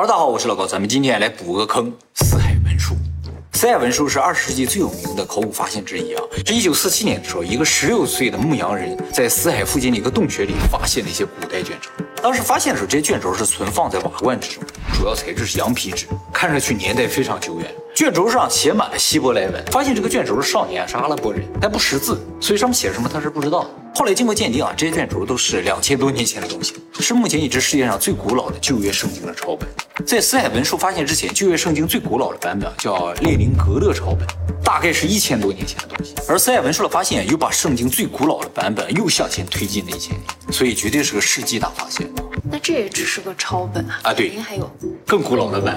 [0.00, 2.94] 哈喽，大家好，我是老高，咱们今天来补个坑——死海文书。
[3.52, 6.22] 死海文书是二十世纪最有名的考古发现之一啊。
[6.46, 11.90] 是一九四七年的时候，一个十六岁的牧羊人在死海附近的一个洞穴里发现了一些古代卷轴。
[12.22, 17.70] 当时发现的时候，这些卷轴是存放在瓦罐之中，主要材质是羊皮纸，看上去年代非常久远。
[17.94, 23.70] 卷轴上写满了希伯来文，发现这个卷轴的少年是阿拉伯人，但不识字，所以上面写什么他是不知道的。
[23.94, 29.68] 后来经过鉴定啊，这些卷轴都是两千多年前的东西，是目前已知世界上最古老的旧约圣经的抄本。
[30.06, 34.26] 在死海文书发现之前，旧约圣经最古老的版本叫列宁格勒抄本，
[34.64, 36.14] 大概是一千多年前的东西。
[36.26, 42.08] 而死海文书的发现又把圣经最古老的版本又向前推进了一千年，所以绝对是个世纪大发现。
[42.50, 44.00] 那这也只是个抄本啊！
[44.04, 44.68] 啊，对，肯定还有
[45.06, 45.76] 更古老的版。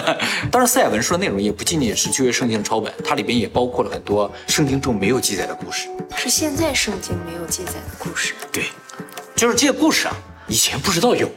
[0.50, 5.88] 当然，死海文书的内容也不仅仅是旧约圣经的抄本，它里边也包括了很多圣经中没有记载的故事。
[6.16, 8.34] 是现在圣经没有记载的故事。
[8.52, 8.64] 对，
[9.34, 10.16] 就是这些故事啊，
[10.48, 11.28] 以前不知道有。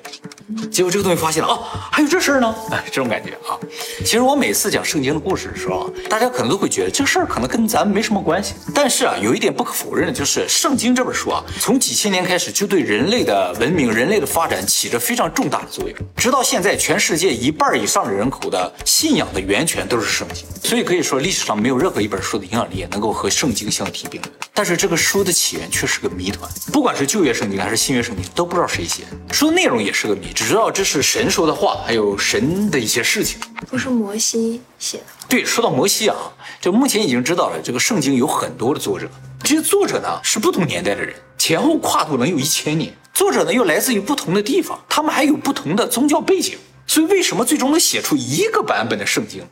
[0.71, 3.59] 结果这个东西发现了啊，还有这事儿呢，哎，这种感觉啊。
[3.99, 8.54] 其实我每次讲圣经的故事的时候，大家可能都会觉得这事儿可能跟咱们没什么关系。
[8.73, 15.98] 但是啊，有一点不可否认的就是，圣经这本书啊，从几千年开始就对人类的文明、人类的发展起着非常重大的作用。
[16.15, 20.45] 直到现在，全世界一半以上的人口的信仰的源泉都是圣经。
[20.63, 24.32] 所以可以说，历史上没有任何一本书的影响力能够和圣经相提并论。
[24.54, 29.04] 但是这个书的起源却是个谜团，不管是旧约圣经还是新约圣经，都不知道谁写。
[29.32, 30.34] 书的内容也是个谜。
[30.38, 35.05] 只知道这是神说的话，还有神的一些事情，不是摩西写的。
[35.27, 36.16] 对，说到摩西啊，
[36.62, 39.10] 就目前已经知道了，这个圣经有很多的作者，
[39.44, 42.96] 这些作者呢是不同年代的人，前后跨度能有一千年。
[43.16, 49.44] 作者呢又来自于不同的地方，他们还有不同的宗教背景，所以为什么最终能写出一个版本的圣经？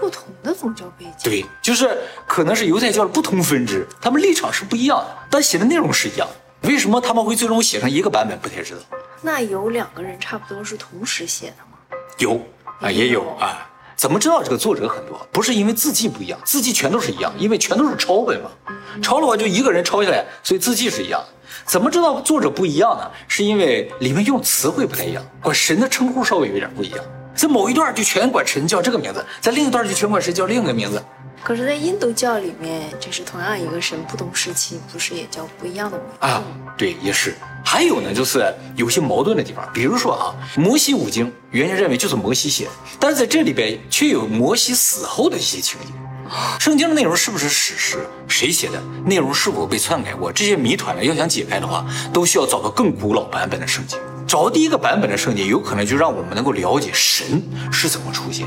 [0.00, 6.68] 不同的宗教背景，对，就是可能是犹太教的不同分支，他们立场是不一样的，但写的内容是一样的。
[6.68, 8.38] 为什么他们会最终写成一个版本？
[8.38, 8.80] 不太知道。
[9.20, 11.98] 那有两个人差不多是同时写的吗？
[12.18, 12.40] 有
[12.80, 13.68] 啊，也有啊。
[13.96, 15.26] 怎么知道这个作者很多？
[15.32, 18.50] 不是因为字迹不一样，字迹全都是一样，因为全都是抄本嘛。
[19.02, 21.20] 抄的话就一个人抄下来，所以字迹是一样。
[21.66, 23.10] 怎么知道作者不一样呢？
[23.26, 27.04] 是因为里面用词汇不太一样，管神的称呼稍微有点不一样。
[27.34, 31.02] 在某一段就全管神叫这个名字，在另一段就全管神叫另一个名字。
[31.42, 36.42] 可是，在印度教里面，这是同样一个神，不同时期不是也叫不一样的名字啊？
[36.76, 37.34] 对，也是。
[37.64, 45.86] 还有呢，就是有些矛盾的地方，比如说啊，摩西五经原先认为就是摩西写的，但是在这里边却有摩西死后的一些情节。
[46.60, 48.06] 圣经的内容是不是史实？
[48.28, 48.82] 谁写的？
[49.06, 50.30] 内容是否被篡改过？
[50.30, 53.98] 这些谜团呢，要想解开的话，都需要找到更古老版本的圣经。
[54.26, 58.46] 找到第一个版本的圣经，有可能就让我们能够了解神是怎么出现。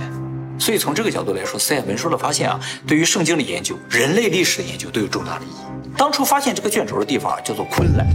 [0.61, 5.91] 所以从这个角度来说，死海文书的发现啊，对于圣经的研究、人类历史的研究都有重大的意义。
[5.97, 8.05] 当初发现这个卷轴的地方叫做昆兰，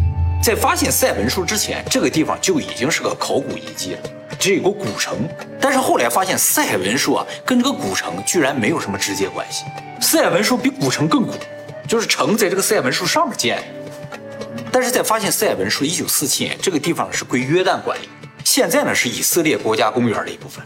[0.40, 3.98] 在发现死海文书之前，这个地方就已经是个考古遗迹了，
[4.38, 5.28] 这有个古城。
[5.60, 9.64] 但是后来发现死海文书啊，跟这个古城居然没有什么直接关系。
[10.00, 11.32] 死海文书比古城更古，
[11.88, 13.60] 就是城在这个死海文书上面建。
[14.70, 18.08] 但是在发现死海文书一九四七年，这个地方是归约旦管理，
[18.44, 20.64] 现在呢是以色列国家公园的一部分。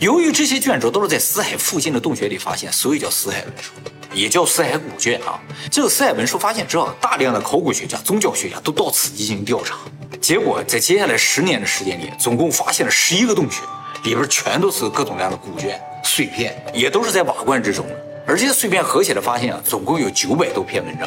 [0.00, 3.70] 由于这些卷轴都是在死海附近的洞穴里发现，所以叫死海文书，
[4.14, 5.38] 也叫死海古卷啊。
[5.70, 9.76] 这个死海文书发现之后，大量的考古学家、宗教学家都到此进行调查。
[10.18, 13.60] 结果在接下来十年的时间里，总共发现了十一个洞穴，
[14.04, 17.84] 里边全都是各种各样的古卷碎片，也都是在瓦罐之中。
[18.26, 21.06] 而这些碎片合起来发现啊，总共有九百多篇文章，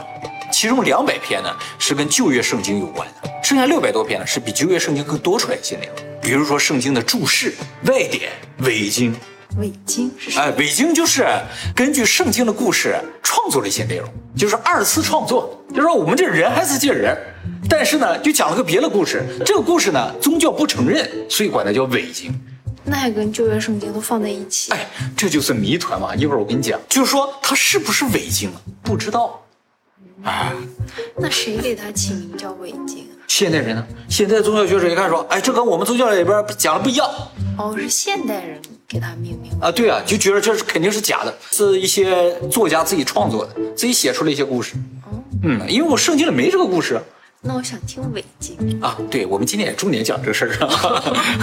[0.51, 1.49] 其中两百篇呢
[1.79, 6.12] 是跟旧约圣经有关的，剩下六百多篇呢是比旧约圣经更多出来一些内容。
[6.23, 7.53] 比如说圣经的注释、
[7.85, 9.13] 外典、伪经，
[9.57, 10.45] 伪经是什么？
[10.45, 11.27] 哎，伪经就是
[11.75, 15.61] 根据圣经的故事创作了一些内容，就是二次创作。
[15.69, 17.17] 就是说我们这人还是这人，
[17.69, 19.21] 但是呢，就讲了个别的故事。
[19.45, 22.33] 这个故事呢，宗教不承认，所以管它叫伪经。
[22.85, 24.71] 那还跟旧约圣经都放在一起？
[24.71, 26.15] 哎，这就是谜团嘛。
[26.15, 28.49] 一会儿我跟你讲，就是说它是不是伪经，
[28.81, 29.41] 不知道。
[30.23, 30.53] 啊，
[31.17, 33.09] 那谁给它起名叫伪经？
[33.27, 33.85] 现代人呢？
[34.09, 37.09] 现在宗教学者一看说，哎，这跟我们宗教里边讲的不一样。
[37.57, 39.71] 哦，是现代人给他命名啊？
[39.71, 44.75] 对啊，就觉得这是肯定是假的，是一些作家自己创作的，自己写出了一些故事。
[45.05, 47.01] 哦，嗯，因为我圣经里没这个故事。
[47.45, 50.51] 那我想听伪经啊，对，我们今天也重点讲这个事儿。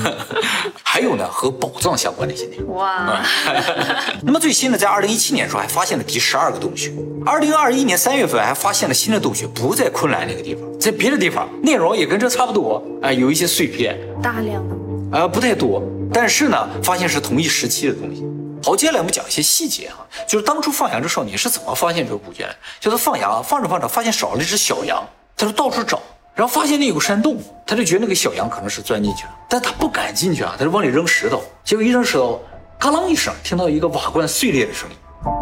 [0.82, 2.74] 还有呢，和宝藏相关的一些内容。
[2.74, 3.22] 哇，
[4.24, 6.90] 那么最新的，在二零一七年的时候还发现了第十二个洞穴。
[7.26, 12.82] 二零二一年三月份还发现了新的洞穴，不在昆兰那个地方，在别的地方，内容也跟这差不多。
[13.02, 14.74] 哎，有一些碎片，大量的
[15.12, 15.82] 呃，不太多，
[16.14, 18.24] 但是呢，发现是同一时期的东西。
[18.64, 22.56] 好，接下来我们讲一些细节哈，就是当初放羊这少年是怎么发现这个古卷的？
[22.80, 25.06] 就是放羊，放着放着，发现少了一只小羊。
[25.40, 25.98] 他就到处找，
[26.34, 32.38] 然后发现那有个山洞，他就觉得那个小羊可能是钻进去了，但他不敢进去啊，他就往里扔石头，结果一扔石头，
[32.78, 34.96] 嘎啷一声，听到一个瓦罐碎裂的声音。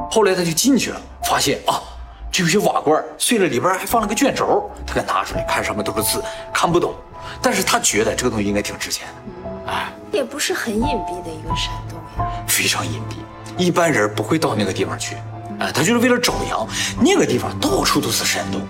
[0.09, 1.83] 后来他就进去了，发现啊，
[2.31, 6.23] 这有些瓦罐碎了，里边还放了个卷轴，他给拿出来看，上面都是字，
[6.55, 6.95] 看不懂，
[7.43, 12.31] 但是他觉得这个东西应该挺值钱的，哎，也不是很隐蔽的一个山洞呀。
[12.47, 13.17] 非常隐蔽，
[13.61, 15.17] 一般人不会到那个地方去。
[15.59, 16.65] 哎，他就是为了找羊，
[17.01, 18.61] 那个地方到处都是山洞，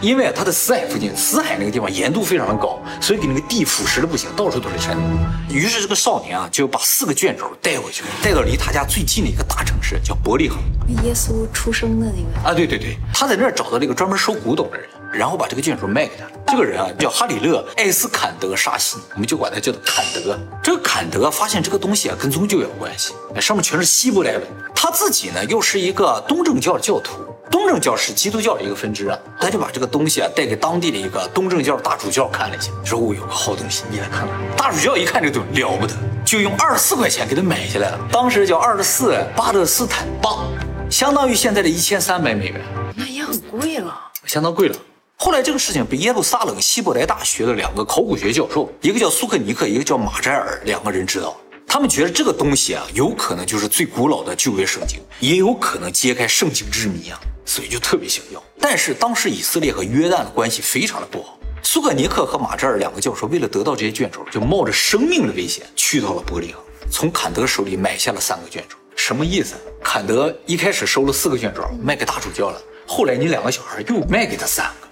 [0.00, 5.04] 因为他的死海附近，死海那个地方盐度非常的高，所以给那个地腐蚀的不行，到处都是山洞。
[5.50, 10.58] 于是这个少年啊，就把四个卷轴带回去，带到离他家最近的一个大城市，叫伯利恒。
[11.04, 16.24] 耶稣出生的那个啊，对对对，他在那儿找到了一个专门收古董的人，然后把这个卷轴卖给他。
[16.46, 20.36] 这个人啊叫哈里勒·艾斯坎德·沙西，我们就管他叫做坎德。
[20.62, 24.42] 这个坎德发现这个东西啊跟宗教有关系，上面全是希伯来文。
[24.74, 27.12] 他自己呢又是一个东正教的教徒，
[27.50, 34.28] 东正教是基督教的一个分支啊，他就把这个东西啊带给当地的一个东正教大主教看了一下，说我有个好东西，你来看看。
[34.56, 35.94] 大主教一看这东西了不得，
[36.24, 40.48] 就用二十四块钱给他买下来了，当时叫二十四巴勒斯坦镑，
[40.88, 42.60] 相当于现在的一千三百美元，
[42.94, 43.98] 那也很贵了。
[44.26, 44.76] 相当贵了。
[45.16, 51.36] 后来这个事情被耶路撒冷希伯来大学的两个考古学教授，一个叫苏克尼克，一个叫马扎尔，两个人知道。
[51.72, 58.42] 他们觉得这个东西啊，有可能就是最古老的旧约圣经，也有可能揭开圣经之谜啊，所以就特别想要。
[58.58, 68.76] 但是当时以色列和约旦的关系非常的不好，苏格尼克和马扎尔两个教授为了得到这些卷轴，就冒着生命的危险去到了伯利恒，从坎德手里买下了三个卷轴。
[68.96, 69.54] 什么意思？
[69.80, 74.88] 坎德一开始收了四个卷轴卖给大主教了，后来你两个小孩又卖给他三个。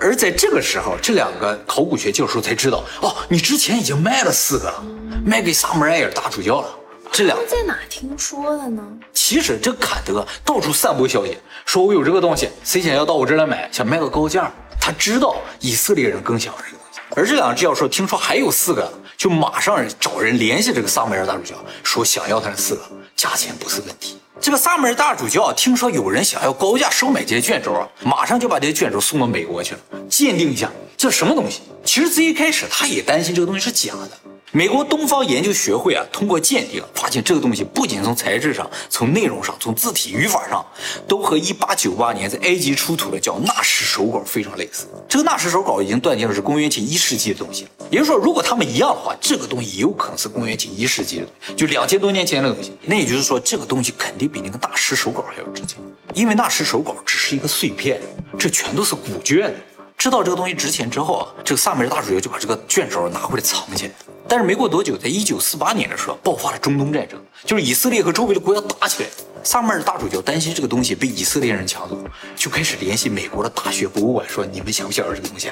[0.00, 4.82] 而在这个时候，这两个考古学教授才知道，哦，你之前已经卖了四个了，
[5.26, 6.68] 卖给萨姆埃尔大主教了。
[7.12, 8.82] 这两在哪听说的呢？
[9.12, 11.36] 其实这坎德到处散播消息，
[11.66, 14.50] 说我有这个东西，谁想要到我这儿来买，想卖个高价。
[14.80, 22.82] 他知道以色列人更想要这个东西，而这两个教授听说还有四个，就马上找人联系这个萨姆埃尔大主教，说想要他的四个，
[23.16, 24.19] 价钱不是问题。
[24.40, 31.60] 这个萨姆尔大主教听说有人想要高价收买这些卷轴啊，马上就把这些卷轴送到美国去了，鉴定一下这是什么东西。
[31.84, 34.10] 其实最一开始他也担心这个东西是假的。
[34.52, 40.66] 美国东方研究学会啊，通过鉴定发现这个东西不仅从材质上、从内容上、从字体语法上，
[41.06, 44.88] 都和1898年在埃及出土的叫纳什手稿非常类似。
[45.08, 52.72] 这个纳什手稿已经断定是公元前一世纪的东西，也就是说，如果他们一样的话，这个东西也有可能是公元前一世纪的，就两千多年前的东西。
[52.82, 55.78] 那也就是说，这个东西肯定比那个纳什手稿还要值钱，
[56.12, 58.00] 因为纳什手稿只是一个碎片，
[58.36, 59.54] 这全都是古卷。
[60.00, 63.92] 知道这个东西值钱之后啊，这个萨米尔大主教就把这个卷轴拿回来藏起来。
[64.26, 69.10] 但是没过多久，在一九四八年的时候，爆发了中东战争，就是以色列和周围的国家打起来。
[69.44, 72.02] 萨米尔大主教担心这个东西被以色列人抢走，
[72.34, 75.50] 就开始联系美国的大学博物馆，说你们想不想要这个东西？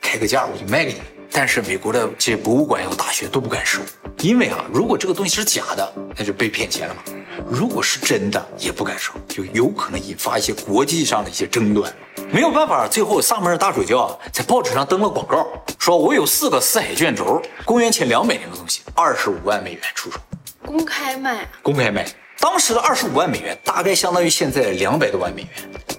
[0.00, 1.00] 开个价我就卖给你。
[1.36, 3.80] 但是美国的这些博物馆有大学都不敢收，
[4.20, 7.00] 因为啊，如果这个东西是假的，那就被骗钱了嘛；
[7.50, 11.92] 如果是真的，也不敢收，就有可能引发一些国际上的一些争端。
[12.30, 15.44] 没有办法，最后萨摩尔大主教啊，在报纸上登了广告，
[15.76, 20.20] 说我有四个四海卷轴，公元前两百年的东西，二十五万美元出售，
[20.64, 22.06] 公开卖，公开卖。
[22.38, 25.50] 当时的二十五万美元，大概相当于现在两百多万美元。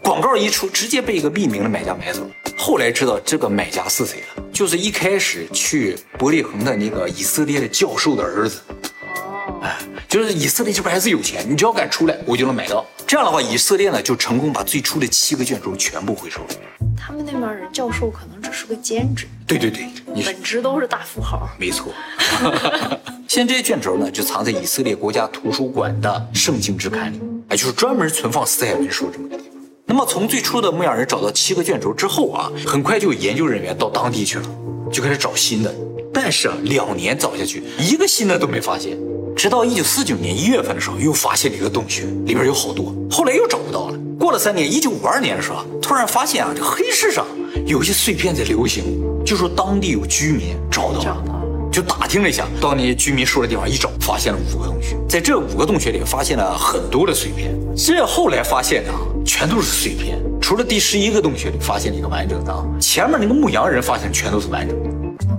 [0.01, 2.29] 广告一出，直接被一个匿名的买家买走了。
[2.65, 8.59] 后来知道这个买家是谁了，就是一开始去伯利恒的那个以色列的教授的儿子。
[9.13, 9.77] 哦，哎，
[10.09, 12.83] 就是以色列这边还是有钱，你只要敢出来，我就能买到。
[13.05, 16.47] 这样的话，以色列呢就成功把最初的七个卷轴全部回收了。
[16.97, 19.27] 他们那边人教授可能只是个兼职。
[19.45, 21.47] 对对对，你本职都是大富豪。
[21.59, 21.93] 没错。
[23.29, 29.54] 现在这些卷轴呢，就藏在以色列国家图书馆的圣经之刊里，哎，就是专门存放死海文书这么个地方。
[29.87, 34.45] 那么从最初的牧羊人找到七个卷轴之后啊，很快就有研究人员到当地去了，
[34.91, 35.71] 就开始找新的。
[36.11, 38.97] 但是啊，两年找下去，一个新的都没发现。
[39.35, 42.95] 直到一九四九年一月份的时候，又发现了一个洞穴，里边有好多。
[43.11, 43.99] 后来又找不到了。
[44.19, 47.23] 过了三年，一九五二年的时候，突然发现啊，这黑市上
[47.67, 48.83] 有些碎片在流行，
[49.23, 51.23] 就说当地有居民找到了。
[51.71, 57.53] 就打听了一下，到那些居民说的地方一找，发现了五个洞穴，在这五个洞穴里发现了很多的碎片。
[57.75, 64.89] 这后来发现的啊，全都是碎片，除了第十一个洞穴里发现了一个完整的，前面那个牧羊人发现全都是完整的。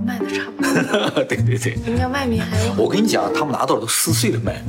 [0.05, 1.77] 卖的的差不多， 对对对。
[1.87, 2.73] 应该外面还有。
[2.77, 4.61] 我跟你讲，他们拿到都撕碎了卖，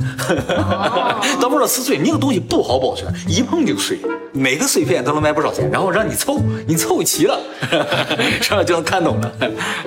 [1.39, 3.99] 都不知道撕碎，那个东西不好保存，一碰就碎，
[4.31, 7.39] 每个碎片都能卖不少钱，然后让你凑，你凑齐了，
[8.41, 9.31] 这样就能看懂了，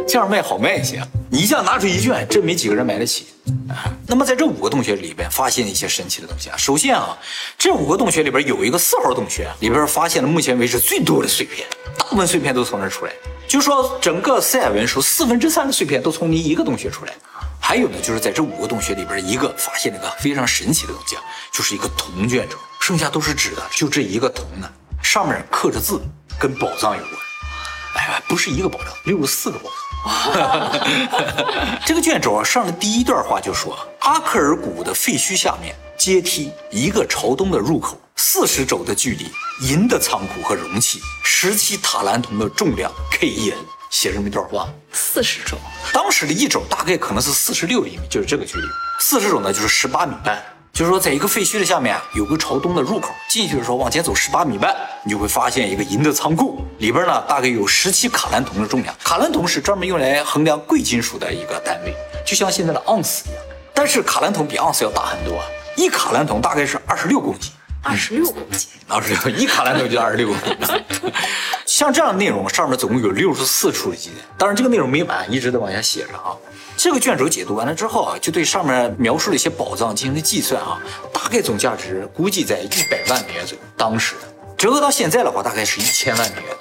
[0.07, 1.03] 这样卖好卖一些。
[1.31, 3.27] 你一下拿出一卷，真没几个人买得起。
[4.07, 6.57] 那么在这五个洞穴里边发现一些神奇的东西啊。
[6.57, 7.17] 首先啊，
[7.57, 13.13] 这五个洞穴里边有一个四号洞穴，里边发现了目前为止最多的碎片，大部分碎片都从那儿出来。
[13.49, 17.13] 就说整个赛文书四分之三的碎片都从你一个洞穴出来。
[17.63, 24.69] 还有呢，就是在这五个洞穴里边，一个发现了一个非常神奇的东西啊，就是一个铜卷轴，剩下都是纸的，就这一个铜呢，
[25.03, 26.03] 上面刻着字，
[26.39, 27.15] 跟宝藏有关。
[27.95, 29.79] 哎呀，不是一个宝藏，六十四个宝藏。
[31.87, 39.31] 这个卷轴啊，上的第一段话就说：阿克尔谷的废墟下面阶梯一个朝东的入口，四十肘的距离，
[39.67, 43.59] 银的仓库和容器，十七塔兰铜的重量 K E N，
[43.93, 44.67] 写这么一段话。
[44.91, 45.59] 四十种，
[45.93, 48.65] 当时的一肘大概可能是四十六厘米，就是这个距离。
[48.99, 50.43] 四十肘呢，就是十八米半。
[50.73, 58.95] 就是说，在一个废墟的下面有个朝东的入口，进去的时候往前走十八米半，你就会发现一个银的仓库，里边呢大概有十七卡兰铜的重量。
[59.05, 61.95] 卡兰铜是专门用来衡量贵金属的一个单位，
[62.25, 63.43] 就像现在的盎司一样。
[63.75, 65.39] 但是卡兰铜比盎司要大很多，
[65.77, 67.53] 一卡兰铜大概是二十六公斤。
[67.83, 71.13] 二十六公斤，二十六一卡兰铜就二十六公斤。
[71.67, 76.37] 像这样的内容，上面总共有六十四处的记载，当然这个内容没完，一直在往下写着啊。
[76.77, 80.81] 这个卷轴解读完了之后啊，就对上面描述的一些宝藏进行了计算啊，
[81.13, 86.57] 大概总价值估计在一百万美元左右，当时的折合到现在的话，大概是一千万美元。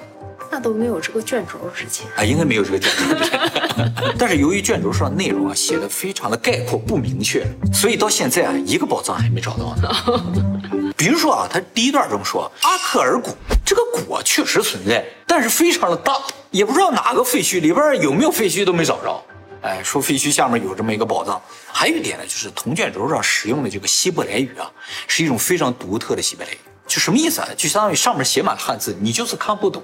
[0.50, 2.06] 那都没有这个卷轴值钱。
[2.16, 3.61] 啊，应该没有这个卷轴。
[4.18, 10.92] 但是由于卷轴上的内容啊写的非常的概括不明确，所以到现在啊一个宝藏还没找到呢。
[10.96, 13.30] 比如说啊，他第一段中说阿克尔谷
[13.64, 16.14] 这个谷啊确实存在，但是非常的大，
[16.50, 19.20] 也不知道哪个废墟里边有没有废墟都没找着。
[19.62, 21.40] 哎，说废墟下面有这么一个宝藏。
[21.72, 24.70] 还有一点呢，就是铜卷轴上使用的这个希伯来语啊，
[25.06, 26.58] 是一种非常独特的希伯来语。
[26.86, 27.48] 就什么意思啊？
[27.56, 29.82] 就相当于上面写满了汉字，你就是看不懂。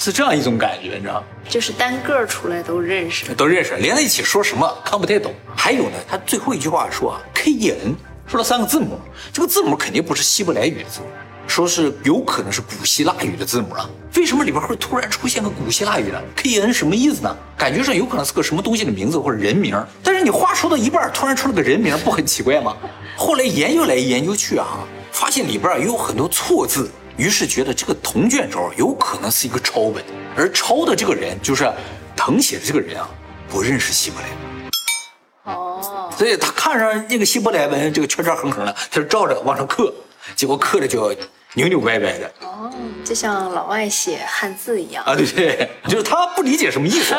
[0.00, 1.22] 是这样一种感觉，你知道吗？
[1.46, 5.34] 就是单个出来都认识，都认识，连在一起说什么看不太懂。
[5.54, 7.94] 还有呢，他最后一句话说啊，K E N，
[8.26, 8.98] 说了三个字母，
[9.30, 11.06] 这个字母肯定不是希伯来语的字母，
[11.46, 13.90] 说是有可能是古希腊语的字母啊。
[14.16, 17.36] 为什么里边会突然出现个古希腊语呢？K E N 什么意思呢？
[17.58, 19.76] 感觉上有可能是个什么东西的名字或者人名。
[20.02, 22.74] 但是你话说到一半，突然出了个人名，不很奇怪吗？
[23.18, 24.78] 后来研究来研究去啊，
[25.12, 26.90] 发现里边有很多错字。
[27.16, 30.02] 于是觉得这个铜卷轴有可能是一个抄本，
[30.36, 31.70] 而抄的这个人就是
[32.16, 33.08] 誊写的这个人啊，
[33.48, 39.92] 不认识希伯来文，哦，所以他看上那个希伯来文这个圈圈横横的，他就照着往上刻，
[40.34, 41.14] 结果刻的就
[41.54, 42.70] 扭扭歪歪的，哦，
[43.04, 45.02] 就像老外写汉字一样。
[45.04, 47.14] 啊，对 对，就是他不理解什么意思。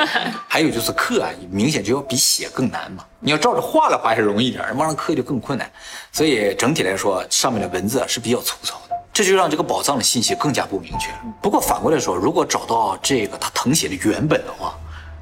[0.47, 5.69] 还有就是刻啊，明显就要比写更难嘛，你要照着画的话还容易一点，往上刻就更困难，
[6.13, 8.90] 所以整体来说，上面的文字是比较粗糙的。
[9.13, 11.09] 这就让这个宝藏的信息更加不明确。
[11.41, 14.73] 不过反过来说，如果找到这个他誊写的原本的话，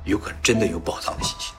[0.04, 1.52] 有可能真的有宝藏的信息。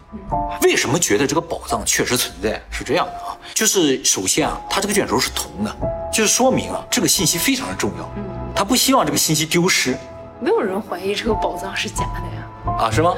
[0.62, 2.60] 为什么觉得这个宝藏确实存在？
[2.70, 5.76] 是这样的啊，就是首先啊，它这个卷轴是铜的，
[6.12, 8.08] 就是说明啊，这个信息非常的重要。
[8.54, 9.96] 他不希望这个信息丢失。
[10.40, 12.76] 没有人怀疑这个宝藏是假的呀？
[12.78, 13.14] 啊，是吗？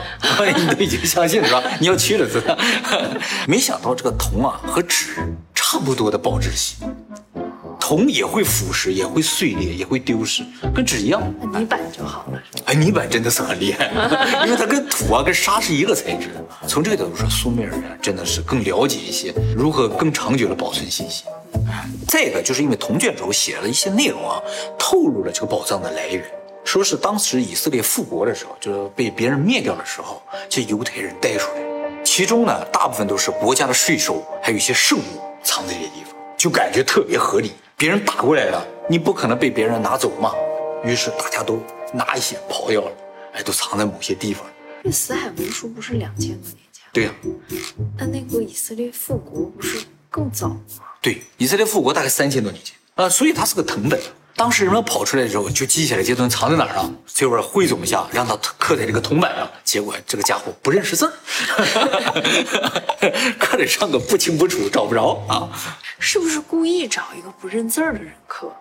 [0.57, 1.63] 你都已经相信了是吧？
[1.81, 2.57] 你要去了是吧？
[3.49, 6.77] 没想到这个铜啊和纸差不多的保质期。
[7.85, 11.21] 铜也会腐蚀，也会碎裂，也会丢失，跟纸一样。
[11.53, 12.41] 泥板就好了。
[12.67, 13.91] 哎，泥板真的是很厉害，
[14.47, 16.69] 因为它跟土啊、跟沙是一个材质的。
[16.69, 21.25] 从这个角度说，苏美尔人真的是更了解一些如何更长久的保存信息。
[22.07, 24.41] 再一个，就是因为铜卷轴写了一些内容啊，
[24.79, 26.25] 透露了这个宝藏的来源，
[26.65, 31.61] 说是当时以色列复国的时候，就是被别人灭掉的时候，这犹太人带出来，
[32.05, 35.03] 其中呢，大部分都是国家的税收，还有一些圣物
[35.43, 37.51] 藏在这些地方，就感觉特别合理。
[37.83, 40.33] 别人打过来了，你不可能被别人拿走嘛。
[40.85, 41.61] 于是大家都
[41.93, 42.93] 拿一些跑掉了，
[43.33, 44.47] 哎，都藏在某些地方。
[44.85, 46.85] 那死海文书不是两千多年前？
[46.93, 47.13] 对呀。
[47.99, 50.61] 那那个以色列复国不是更早吗？
[51.01, 54.01] 对，以色列复国大概三千多年前啊，所以它是个藤本。
[54.35, 59.49] 当时人们跑出来的时候，就记下来这东西藏在哪儿了，最后汇总一下，让他刻在这个铜板上。
[59.63, 61.13] 结果这个家伙不认识字儿，
[63.39, 65.49] 刻得上个不清不楚，找不着啊。
[65.99, 68.53] 是不是故意找一个不认字儿的人刻？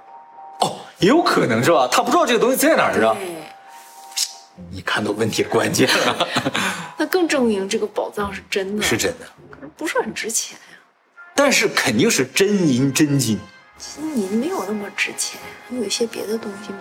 [0.60, 1.88] 哦，也有可能是吧？
[1.92, 3.16] 他不知道这个东西在哪儿啊？
[3.18, 3.28] 对，
[4.70, 6.28] 你看到问题关键了。
[6.98, 10.78] 那更证明这个宝藏是真的，是真的，可是不是很值钱呀。
[11.34, 13.40] 但是肯定是真银真金。
[13.81, 16.77] 金银没有那么值钱，你有一些别的东西吗？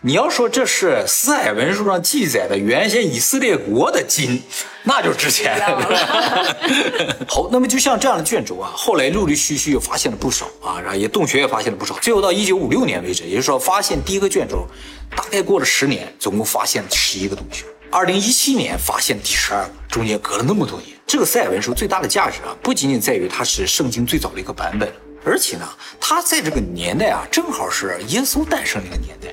[0.00, 4.42] 你要说这是死海文书上记载的原先以色列国的金，
[4.82, 7.26] 那就值钱了。
[7.28, 11.94] 好，那么就像这样的卷轴啊，后来陆陆续续又发现了不少啊，然后也洞穴也发现了不少。
[11.98, 14.66] 最后到一九五六年为止，也就是说发现第一个卷轴，
[15.14, 17.66] 大概过了十年，总共发现了十一个洞穴。
[17.90, 20.96] 二零一七年发现第十二个，中间隔了那么多年。
[21.06, 24.90] 这个死海文书最大的价值啊，不仅仅在于它是圣经最早的一个版本，
[25.24, 25.68] 而且呢，
[26.00, 29.28] 它在这个年代啊，正好是耶稣诞生那个年代。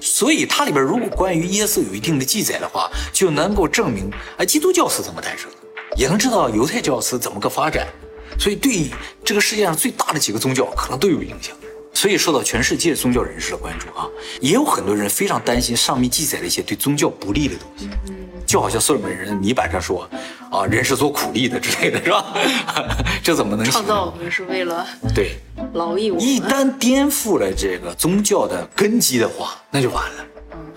[0.00, 5.56] 所以它里边如果关于耶稣有一定的记载的话，就能够证明啊基督教是怎么诞生的，
[5.96, 7.86] 也能知道犹太教是怎么个发展。
[8.38, 8.90] 所以对
[9.22, 11.54] 这个世界上最大的几个宗教可能都有影响，
[12.00, 14.08] 所以受到全世界宗教人士的关注啊。
[14.40, 17.90] 也有很多人非常担心上面记载的一些对宗教不利的东西，
[18.46, 20.08] 就好像所有人泥板上说
[20.50, 22.34] 啊人是做苦力的之类的是吧？
[23.22, 25.36] 这怎么能创造我们是为了对。
[25.74, 26.26] 劳役我们。
[26.26, 30.26] 一旦颠覆了这个宗教的根基的话，那就完了。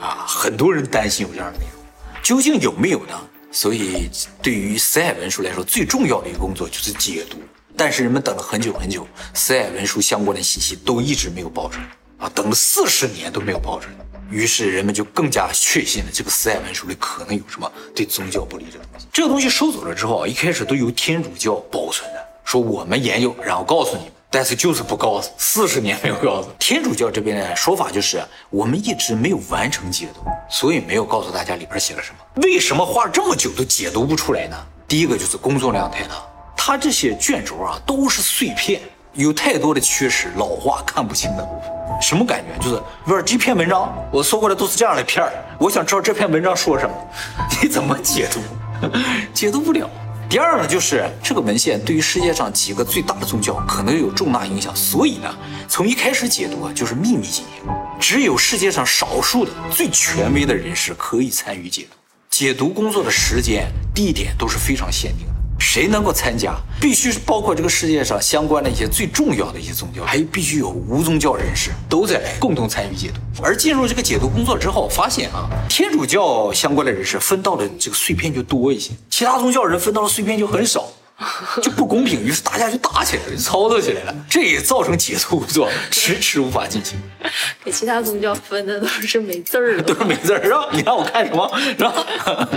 [0.02, 1.82] 啊，很多人担心有这样的内容，
[2.22, 3.14] 究竟有没有呢？
[3.50, 4.10] 所以，
[4.42, 7.38] 对于死海文书来说，最重要的一个工作就是解读。
[7.76, 13.94] 但是人们等了很久很久，死海文书相关的信息都一直没有爆出来啊，等了四十年都没有爆出来。
[14.30, 19.06] 于是人们就更加确信了这个死海文书里可能有什么对宗教不利的东西。
[19.12, 24.14] 这个东西收走了之后啊，一开始都由天主教保存的，说我们研究，然后告诉你们。
[24.32, 26.50] 但是就是不告诉，四十年没有告诉。
[26.58, 32.42] 天主教这边的说法就是，我们一直没有完成解读，所以没有告诉大家里边写了什么。
[32.42, 34.58] 为什么花这么久都解读不出来呢？
[34.88, 36.16] 第一个就是工作量太大，
[36.66, 38.80] 它这些卷轴啊都是碎片，
[39.12, 41.70] 有太多的缺失、老化、看不清的部分。
[42.02, 42.64] 什么感觉？
[42.64, 45.30] 就是不是这篇文章我说过的都是这样的片儿，
[45.60, 46.96] 我想知道这篇文章说什么，
[47.62, 48.40] 你怎么解读？
[49.36, 49.90] 解读不了。
[50.30, 55.36] 第二呢，就是这个文献对于世界上几个最大的宗教可能有重大影响，所以呢，
[55.68, 61.98] 从一开始解读啊就是秘密进行，只有世界上少数的最权威的人士可以参与解读。
[62.30, 65.34] 解读工作的时间、地点都是非常限定的，
[65.74, 73.44] 谁能够参加，必须是包括这个世界上相关的一些最重要的一些宗教，还必须有无宗教人士都在共同参与解读。
[73.44, 78.92] 而进入这个解读工作之后，发现啊，天主教相关的人士分到的这个碎片就多一些。
[79.10, 80.88] 其他宗教人分到的碎片就很少，
[81.60, 87.00] 就不公平，于是大家就打起来了，就操作起来了，这也造成解读工作迟迟无法进行。
[87.66, 90.68] 给其他宗教分的都是没字儿的， 都是没字儿，是吧？
[90.72, 91.50] 你让我看什么？
[91.60, 92.48] 是吧？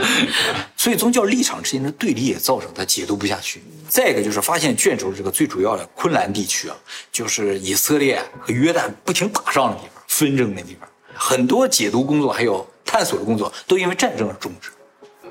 [0.87, 3.61] 所以宗教立场之间的对立也造成他解读不下去。
[3.89, 6.77] 再一个就是发现卷轴这个最主要的昆兰地区啊，
[7.11, 14.71] 就是以色列和约旦不停打仗的地方，纷争的地方，很多解读工作还有探索的工作都因为战争而终止。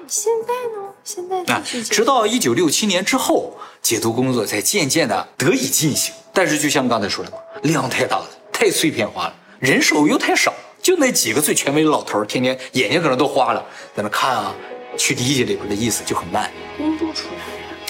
[0.10, 0.90] 现在呢？
[1.06, 6.14] 现在啊，直到一九六七年之后，解读工作才渐渐的得以进行。
[6.34, 13.66] 但是就像刚才说的嘛，量太大了，太碎片化了，人手又太少，就那几个最权威的老头，天天眼睛可能都花了，
[13.96, 14.54] 在那看啊，
[14.98, 16.50] 去理解里边的意思就很慢。
[16.78, 17.28] 公布出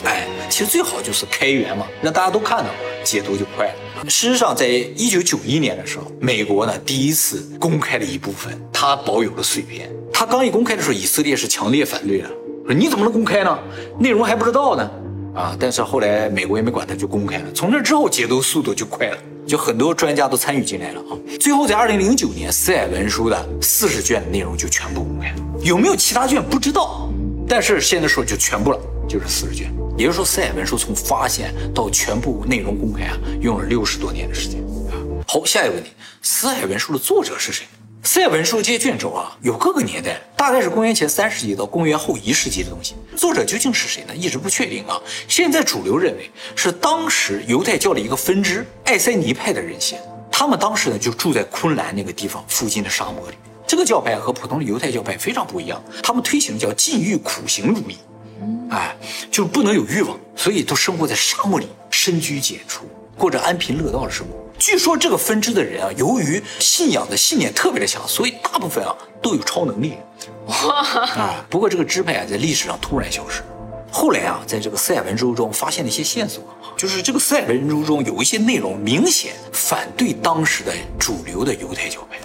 [0.03, 2.69] 来哎，其实最好就是开源嘛，让大家都看到，
[3.03, 4.09] 解读就快了。
[4.09, 9.89] 事实上，在一九九一年的时候，美国呢第一次公开了一部分他保有的碎片。
[10.13, 12.29] 他刚一公开的时候，以色列是强烈反对的，
[12.65, 13.57] 说你怎么能公开呢？
[13.99, 14.91] 内容还不知道呢。
[15.33, 17.51] 啊，但是后来美国也没管他，就公开了。
[17.53, 21.17] 从那之后，解读速度就快了，就很多专家都参与进来了啊。
[21.39, 27.09] 最后在二零零九年，斯海文书的四十卷的内容就全部公开了，有没有其他卷不知道，
[27.49, 29.73] 但是现在说就全部了，就是四十卷。
[29.97, 34.59] 也就是说，死海文书从发现到全部内容公开啊，用了六十多年的时间
[34.91, 34.93] 啊。
[35.27, 35.89] 好，下一个问题，
[36.21, 37.65] 死海文书的作者是谁？
[38.03, 42.93] 赛文书这些卷轴啊，有各个年代，大概是公元前三世纪到公元后一世纪的东西。
[43.17, 44.15] 作者究竟是谁呢？
[44.15, 45.01] 一直不确定啊。
[45.27, 49.99] 现在主流认为是当时犹太教的一个分支艾塞尼派的人写。
[50.31, 53.35] 他们当时呢就住在昆兰那个地方附近的沙漠里。
[53.67, 57.97] 这个教派和普通的犹太教派非常不一样，他们推行的叫禁欲苦行主义，
[58.69, 58.95] 哎，
[59.31, 62.85] 就是不能有欲望，所以都生活在沙漠里，深居简出，
[63.17, 64.33] 过着安贫乐道的生活。
[64.57, 69.95] 据说这个分支的人啊，由于信仰的信念特别的强，所以大部分啊都有超能力。
[70.47, 70.81] 哇
[71.17, 71.45] 啊！
[71.49, 73.41] 不过这个支派啊，在历史上突然消失。
[73.91, 76.43] 后来啊，在这个塞文州中发现了一些线索，
[76.77, 82.17] 就是这个塞文州中有一些内容明显反对当时的主流的犹太教派。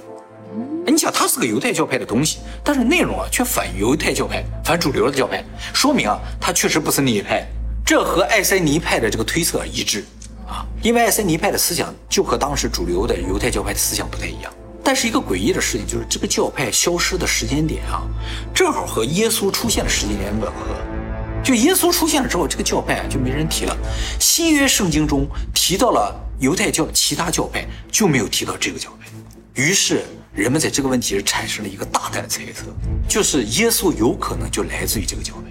[0.86, 7.46] 你想，它是个犹太教派的东西，但是内容啊却反犹太教派、反主流的教派，说明啊，它确实不是那一派。
[7.86, 10.04] 这和艾塞尼派的这个推测一致。
[10.48, 14.52] 啊，因为艾森尼派的思想就和当时主流的犹太教派的思想不太一样。
[14.82, 18.02] 但是一个诡异的事情就是，这个教派消失的时间点啊，
[18.52, 20.74] 正好和耶稣出现的时间点吻合。
[21.44, 23.76] 就耶稣出现了之后，这个教派啊就没人提了。
[24.18, 29.06] 新约圣经中提到了犹太教其他教派，就没有提到这个教派。
[29.54, 32.66] 于是人们在这个问题上产生了一个大胆的猜测，
[33.08, 35.42] 就是耶稣有可能就来自于这个教派。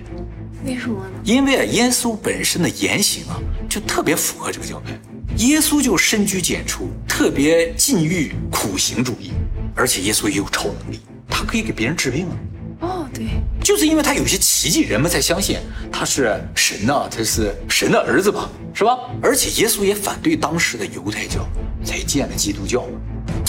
[0.66, 1.12] 为什么呢？
[1.24, 3.40] 因为啊，耶稣本身的言行啊，
[3.70, 4.92] 就特别符合这个教派。
[5.38, 9.32] 耶稣就深居简出，特别禁欲、苦行主义，
[9.76, 12.38] 而且耶稣也有超能力，他可以给别人治病啊。
[12.82, 13.26] 哦，对，
[13.62, 15.58] 就是因为他有些奇迹，人们才相信
[15.92, 18.98] 他是神呐、他是神的儿子吧，是吧？
[19.22, 21.46] 而且耶稣也反对当时的犹太教，
[21.84, 22.86] 才建了基督教，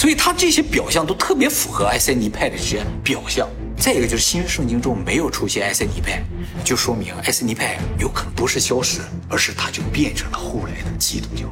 [0.01, 3.47] 所以他这些表象都特别符合埃塞尼派的这些表象。
[3.77, 6.23] 再一个就是新圣经中没有出现埃塞尼派，
[6.65, 11.45] 就说明埃塞尼派有可能不是消失，而是他就变成了后来的基督教。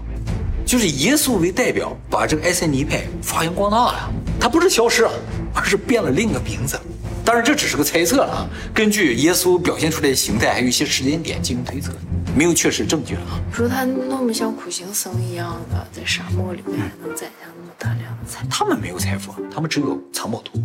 [0.65, 5.07] 就是耶稣为代表，把这个埃塞尼派发扬光大了，他不是消失，
[5.55, 6.81] 而是变了另一个名字。
[7.29, 8.49] 当然，这只是个猜测了啊。
[8.73, 11.93] 根据耶稣表现出来的形态，还有一些时间点进行推测，
[12.35, 13.39] 没有确实证据了啊。
[13.53, 20.59] 说他那么像苦行僧一样的，在沙漠里面还能攒下那么大量的财，他们没有财富，他们只有藏宝图。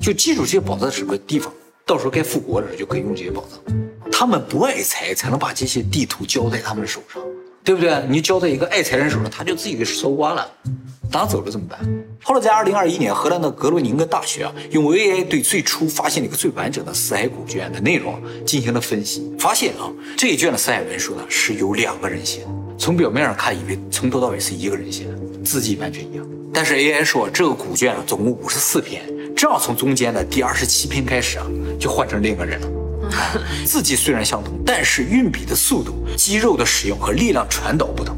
[0.00, 1.52] 就记住这些宝藏是个地方，
[1.84, 4.10] 到时候该复国的时候就可以用这些宝藏。
[4.10, 7.22] 他们不爱财，才能把这些地图交在他们手上，
[7.66, 7.92] 对不对？
[8.08, 10.48] 你交在一个爱财人手上，他就自己给搜刮了，
[11.10, 11.80] 拿走了怎么办？
[12.22, 22.48] 后来在二零二一年，荷兰的格罗宁根大学啊，用 AI 对最初发现了一个最完整的死海古卷的内容进行了分析，发现啊，这一卷的死海文书呢是由两个人写的。
[22.78, 26.24] 从表面上看，以为从头到尾是一个人写的，字迹完全一样。
[26.54, 29.02] 但是 AI 说，这个古卷啊，总共五十四篇，
[29.34, 31.46] 正好从中间的第二十七篇开始啊，
[31.80, 32.68] 就换成另一个人了。
[33.12, 38.16] 啊，字迹虽然相同，但是运笔的速度、肌肉的使用和力量传导不同，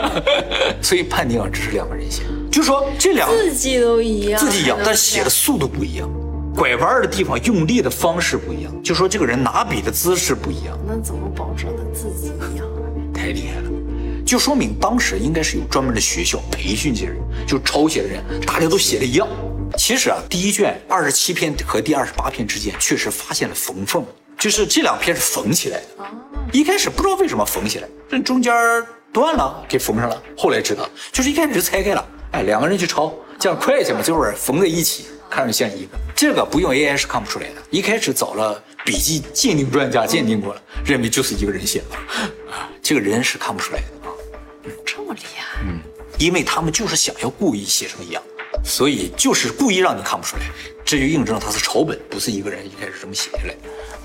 [0.82, 2.22] 所以判定啊，这是两个人写。
[2.50, 6.08] 就说这两个字迹都一样，字迹一样但写的速度不一样，
[6.54, 10.78] 拐弯的地方用力的方式不一样，就说这个人拿笔的姿势不一样。
[10.86, 12.66] 那怎么保证的字迹一样？
[13.14, 13.70] 太厉害了，
[14.26, 19.26] 就说明当时应该是有专门的学校培训这些人，就抄写的人，大家都写的一样。
[19.76, 24.04] 其实啊，第一卷二十七篇和第二十八篇之间确实发现了缝缝，
[24.38, 25.86] 就是这两篇是缝起来的。
[26.52, 28.52] 一开始不知道为什么缝起来，这中间
[29.12, 35.98] 断了给缝上了，后来知道就是一开始就拆开了，哎，两个人去抄，这样快些嘛，这会儿缝在一起，看着像一个。
[36.14, 41.96] 这个不用 AI 是看不出来的，一开始找了笔记鉴定专家鉴定过了，认为就是一个人写的，
[42.52, 44.12] 啊，这个人是看不出来的啊。
[44.86, 45.60] 这么厉害？
[45.64, 45.80] 嗯
[46.18, 48.22] 因为他们就是想要故意写成一样，
[48.64, 50.42] 所以就是故意让你看不出来，
[50.84, 53.60] 这就印证了他是抄本，不是一个人一开始这么写下来的。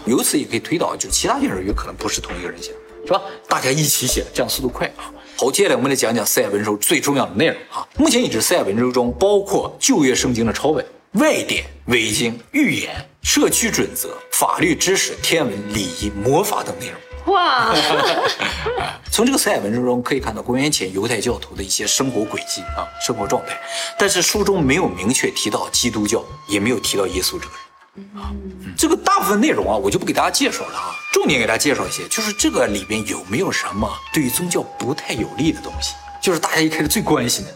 [0.05, 3.21] 由此也可以推导，就其他卷人有可能不是同一个人写的，是吧？
[3.47, 5.11] 大家一起写，这样速度快啊。
[5.37, 7.87] 好，接下来我们来讲讲四海文书最重要的内容啊。
[7.97, 12.93] 目前已知四海文书中包括旧约圣经的抄本、外典、伪经、预言、
[13.23, 17.33] 社区准则、法律知识、天文、礼仪、魔法等内容。
[17.33, 17.73] 哇，
[19.11, 23.57] 从这个死海文书中可以看到公元前犹太教徒的一些生活轨迹啊，生活状态，
[23.97, 27.53] 但是书中没有明确提到基督教，也没有提到耶稣这个
[27.95, 28.29] 人啊。
[28.31, 37.51] 嗯这个大部分内容啊，我就不给大家介绍了啊，重点给大家介绍一些，就是这个里边有没有什么对于宗教不太有利的东西，就是大家一开始最关心的。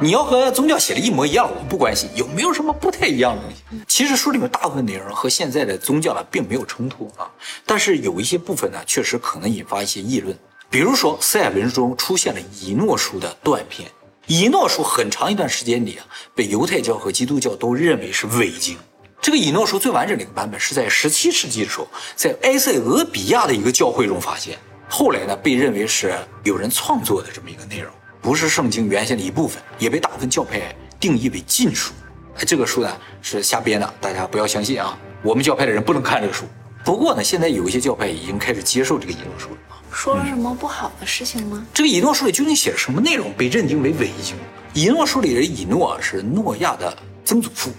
[0.00, 3.84] 你要和宗教写的一模一样，我不关心有没有什么不太一样的东西。
[3.86, 7.30] 其实书里面大部分内容和现在的宗教呢并没有冲突啊，
[7.64, 10.36] 但是有一些部分呢确实可能引发一些议论。
[10.68, 13.88] 比如说，四海文书中出现了以诺书的断片，
[14.26, 16.04] 以诺书很长一段时间里啊
[16.34, 18.76] 被犹太教和基督教都认为是伪经。
[19.22, 27.90] 这个以诺书最完整的一个版本是在十七世纪的时候，在埃塞俄比亚的一个教会中发现，后来呢被认为是有人创作的这么一个内容。
[28.24, 31.92] 不是圣经原先的一部分，也被大部分教派定义为禁书。
[32.38, 34.98] 哎，这个书呢是瞎编的，大家不要相信啊！
[35.22, 36.46] 我们教派的人不能看这个书。
[36.86, 39.76] 不过呢，现在有一些教派已经开始接受这个以诺书了啊。
[39.92, 41.66] 说了什么不好的事情吗？
[41.74, 44.34] 这个以诺书里究竟写了什么内容，被认定为伪经？
[44.72, 47.70] 以诺书里的以诺啊是诺亚的曾祖父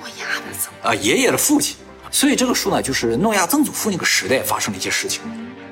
[0.00, 0.90] 诺亚的怎么？
[0.90, 1.76] 啊，爷爷的父亲。
[2.10, 5.22] 所以这个书呢，就是诺亚曾祖父那个时代发生的一些事情，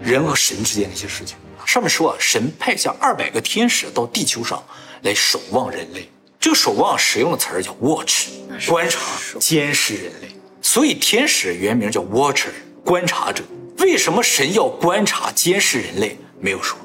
[0.01, 1.37] 人和神之间的一些事情。
[1.67, 4.63] 上面说啊，神派下二百个天使到地球上
[5.03, 6.09] 来守望人类。
[6.39, 8.29] 这个守望使用的词儿叫 watch，
[8.69, 9.01] 观察、
[9.39, 10.29] 监视人类。
[10.61, 12.51] 所以天使原名叫 watcher，
[12.85, 13.43] 观察者。
[13.79, 16.17] 为什么神要观察、监视人类？
[16.41, 16.79] 没有说。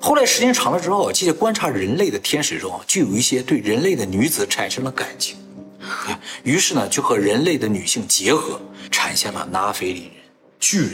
[0.00, 5.36] 后来时间长了之后，这些观察人类的天使中啊，就有一些对人类的女子产生了感情，
[5.80, 10.12] 啊于是呢，就和人类的女性结合，产下了拿菲林人、
[10.58, 10.92] 巨人。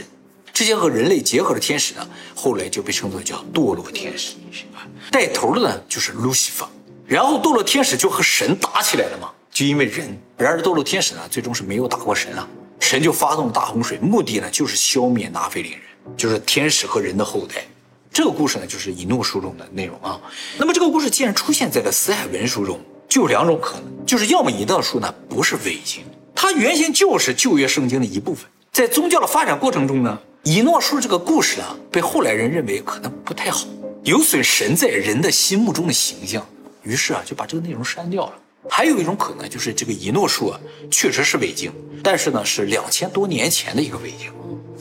[0.58, 4.32] 这些和人类结合的天使呢，后来就被称作叫堕落天使。
[4.74, 6.68] 啊带头的呢就是路西法，
[7.06, 10.20] 然后堕落天使就和神打起来了嘛，就因为人。
[10.36, 12.44] 然而堕落天使呢，最终是没有打过神啊，
[12.80, 15.80] 神就发动大洪水，目的呢就是消灭拿菲林人，
[16.16, 17.64] 就是天使和人的后代。
[18.12, 20.20] 这个故事呢，就是以诺书中的内容啊。
[20.58, 26.02] 那么这个故事既然出现在了死海文书中，就有两种可能，就是要么以诺书呢不是伪经，
[26.34, 28.50] 它原先就是旧约圣经的一部分。
[28.72, 30.16] 在宗教的发展过程中呢，
[30.50, 33.66] 以诺书这个故事啊，被后来人认为可能不太好，
[34.02, 36.42] 有损神在人的心目中的形象，
[36.82, 38.32] 于是啊就把这个内容删掉了。
[38.66, 40.58] 还有一种可能就是这个以诺书啊
[40.90, 41.70] 确实是伪经，
[42.02, 44.32] 但是呢是两千多年前的一个伪经。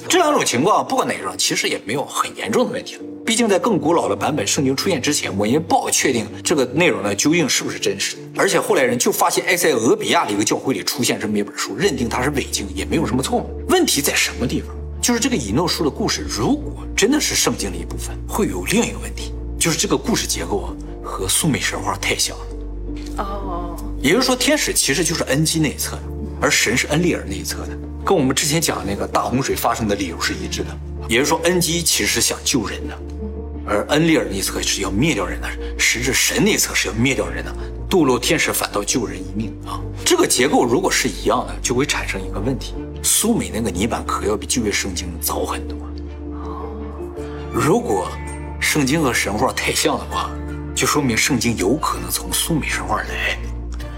[0.07, 3.01] 这两种情况不管哪种，其实也没有很严重的问题了。
[3.25, 8.21] 毕竟在更古老的版本圣经出现之前，我也不好确定这个内容呢究竟是不是真实的。
[8.37, 13.65] 而且后来人就发现埃塞俄比亚的一个教会里出现这么一本书，认定它是伪经也没有什么错误。
[13.67, 14.73] 问题在什么地方？
[15.07, 22.45] 就是这个以诺书的故事，如果真的是圣经的一部分，会有另一个问题，就是这个故事结构啊和苏美神话太像了。
[23.23, 26.01] 哦，也就是说，天使其实就是恩基那一侧的，
[26.41, 27.69] 而神是恩利尔那一侧的，
[28.03, 30.77] 跟我们之前讲的那个大洪水发生的理由是一致的。
[31.07, 32.99] 也就是说，恩基其实是想救人的，
[33.67, 37.53] 而恩利尔那一侧是要灭掉人的，实质神那一侧是要灭掉人的，
[37.89, 39.81] 堕落天使反倒救人一命啊。
[40.05, 45.77] 这个结构如果是一样的，就会产生一个问题：苏美那个泥板可要比旧约圣经早很多。
[47.53, 48.09] 如果
[48.61, 50.31] 圣经和神话太像的话，
[50.73, 53.37] 就说明圣经有可能从苏美神话来，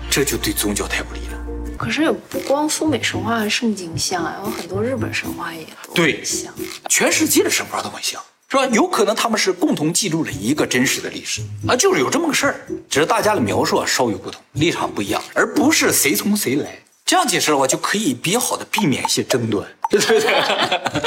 [0.10, 1.38] 这就对宗教太不利了。
[1.78, 6.54] 可是也不光苏美神话和圣经像啊，有很多日本神话也都对很像。
[6.90, 8.66] 全世界的神话都很像，是吧？
[8.68, 12.56] 有可能他们是共同记录了一个真实的历史啊，就是有这么个事儿，
[12.90, 16.80] 只是大家的描述啊稍有不同，立场不一样，而不是谁从谁来。
[17.06, 20.34] 这样解释的话，就可以比较好的避免一些争端，对不对？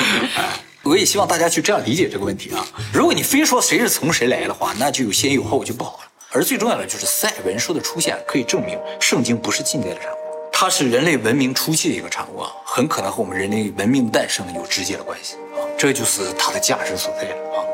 [0.85, 2.67] 我也希望大家去这样理解这个问题啊。
[2.93, 6.05] 如果你非说谁是从谁来的话，那就有先有后，就不好了。
[6.31, 10.17] 而最重要的就是赛文书的出现，可以证明圣经不是近代的产物，
[10.65, 17.67] 它是人类文明初期的一个产物啊，很可能和我们人类文明诞生有直接的关系啊，这就是它的价值所在了啊。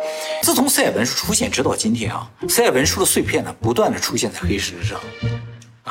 [0.43, 4.99] 自从赛文书出现直到今天啊，赛文书的碎片呢不断的出现在黑石上。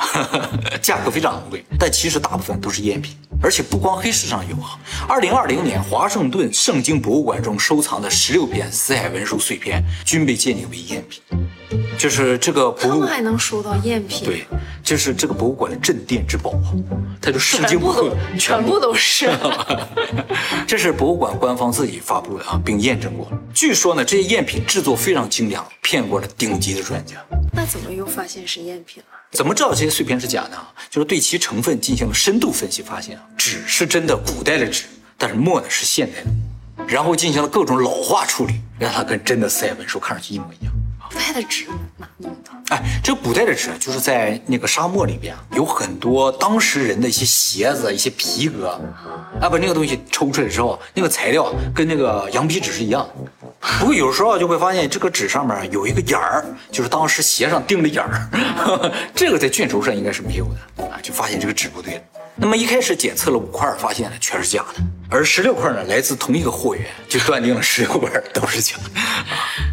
[0.81, 4.79] 价格非常昂贵，但其实大部分都是赝品，而且不光黑市上有啊。
[5.07, 11.21] 二零二零年，华盛顿圣经博物馆中收藏的十六片死海文书碎片均被鉴定为赝品，
[11.97, 14.23] 就是这个博物馆还能收到赝品？
[14.25, 14.45] 对，
[14.83, 16.73] 这是这个博物馆的镇店之宝啊，
[17.21, 19.29] 它就圣经全部都博物全部都是。
[20.67, 23.27] 这是博物馆官方自己发布的啊，并验证过。
[23.53, 27.15] 据说呢，这些赝品制作非常精良，骗过了顶级的专家。
[27.53, 29.16] 那怎么又发现是赝品了？
[29.31, 30.73] 怎么知道这些碎片是假的啊？
[30.89, 34.85] 就是对其成分进行了深度分析，发现啊，纸是真的古代的纸，
[35.17, 40.73] 但是墨呢是现代的，然后进行了各种老化处理，让它跟真的赛文书看上去一模一样。
[41.17, 41.65] 古代的纸
[41.97, 42.51] 哪弄的？
[42.69, 48.79] 哎，这古代的纸就是在那个沙漠里边啊有很多当时人的一些鞋子、一些皮革，
[49.41, 53.49] 啊，把那个东西抽出来之后，那个材料跟那个羊皮纸是一样的。
[53.79, 58.29] 不过有时候就会发现这个纸上面有一个眼儿，就是当时鞋上钉的眼儿，
[59.15, 60.45] 这个在卷轴上应该是没有
[60.77, 62.01] 的啊，就发现这个纸不对了。
[62.39, 68.91] 那么一开始检测了五块，发现呢全是假的，而十六块呢来自同一个货源，就断定了十六块都是假的。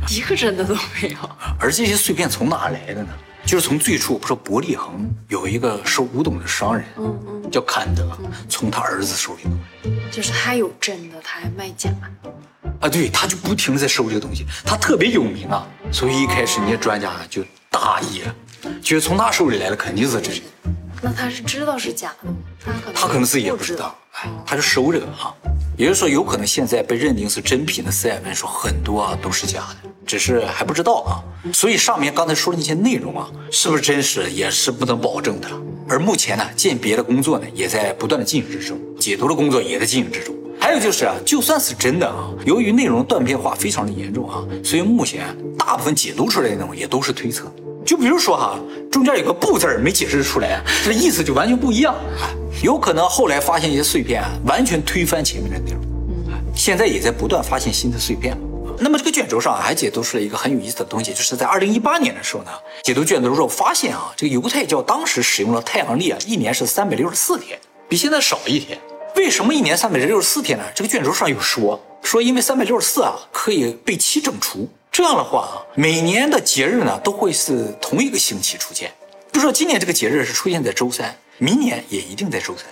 [0.09, 1.16] 一个真的都没有。
[1.61, 3.09] 而这些碎片从哪来的呢？
[3.44, 12.31] 就是从最初不是伯利恒有一个收古董的商人，嗯嗯，叫坎德，从他儿子手里弄来就是他有真的，他还卖假的。
[12.81, 18.35] 啊，对，他就不停的在收这个东西，他特别有名啊，所以一开始那些专家就大意了，
[18.83, 20.42] 觉得从他手里来的肯定是真的，
[21.04, 22.36] 那他是知道是假的吗？
[22.64, 25.34] 他可能他可能自己也不知道，哎，他就收这个啊，
[25.76, 31.20] 也就是说，有可能现在被认定是真品的四海文书很多啊都是假的，只是还不知道啊，
[31.52, 35.60] 所以上面刚才说的那些内容啊，是不是真实也是不能保证的了。
[35.86, 40.34] 而目前呢，鉴别的工作呢也在不断的进行之中，解读的工作也在进行之中。
[40.58, 47.52] 还有就是啊，就算是真的啊，由于内容断片化非常的严重啊，所以目前大部分解读出来的内容也都是推测。
[47.85, 48.59] 就比如说哈、
[48.90, 51.94] 中间有个“不”字没解释出来，这意思就完全不一样。
[52.62, 55.81] 有可能后来发现一些碎片，完全推翻前面的内容。
[56.55, 58.37] 现在也在不断发现新的碎片。
[58.79, 62.51] 那么这个卷轴上还解读出了一个很有意思的东西，就是在二零一八年的时候呢，
[62.83, 68.79] 解读卷轴的时候发现啊，这个犹太教当时使用了太阳历啊，一年是三百六十四天，比现在少一天。
[69.16, 70.64] 为什么一年三百六十四天呢？
[70.75, 78.92] 这个卷轴上有说，说因为三百六十四啊可以被七整除，这样的话啊，每年的节日呢都会是同一个星期出现。
[79.33, 82.66] 比如说今年这个节日是出现在周三，明年也一定在周三。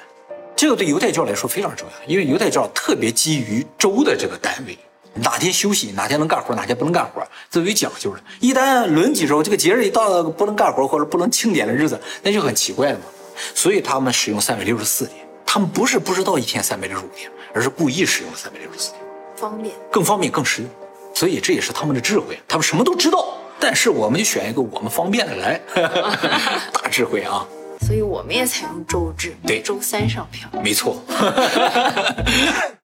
[0.55, 4.79] 这个对犹太教来说非常重要，因为犹太教特别基于周的这个单位，
[5.15, 8.21] 哪天休息，哪天能干活，哪天不能干活，这都有讲究的。
[8.39, 13.05] 一旦轮几周，这个节日一到了不能干活或者不能庆典的日子，那就很奇怪了嘛。
[13.53, 19.01] 所以他们使用三百六十四天，他们不是不知道一天三百六十五天，而是故意使用三百六十四天，
[19.35, 19.75] 方便。
[19.91, 20.71] 更方便更实用。
[21.15, 25.61] 所以这也是他们的智慧，他们什么都知道，但是我们就选一个我们方便的来，
[26.73, 27.47] 大智慧啊。
[27.81, 30.49] 所以我们也采用周制，对周三上票。
[30.63, 31.03] 没错。